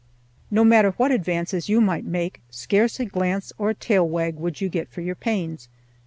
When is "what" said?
0.97-1.11